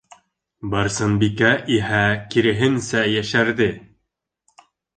[0.71, 2.01] Барсынбикә иһә,
[2.33, 3.71] киреһенсә, йәшәрҙе.